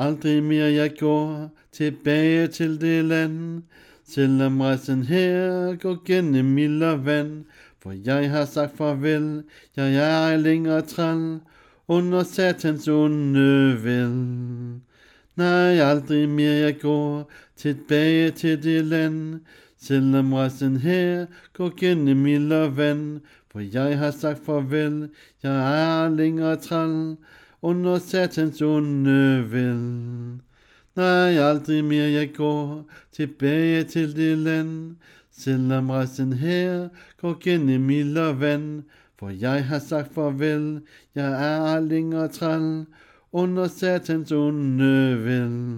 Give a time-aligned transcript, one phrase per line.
[0.00, 3.62] Aldrig mere jeg går tilbage til det land,
[4.04, 7.44] selvom rejsen her går gennem mild og vand.
[7.82, 9.42] For jeg har sagt farvel,
[9.76, 11.40] jeg er ej længere træl,
[11.88, 14.16] under satans onde vel.
[15.36, 19.40] Nej, aldrig mere jeg går tilbage til det land,
[19.80, 23.20] selvom rejsen her går gennem mild og vand.
[23.52, 25.08] For jeg har sagt farvel,
[25.42, 27.16] jeg er længere træl,
[27.62, 30.40] under satans onde vel.
[30.96, 34.96] Nej, aldrig mere jeg går tilbage til det land,
[35.30, 36.88] selvom resten her
[37.20, 38.82] går gennem mild og vand.
[39.18, 40.80] For jeg har sagt farvel,
[41.14, 41.30] jeg
[41.74, 42.86] er længere træl,
[43.32, 45.69] under satans onde vel.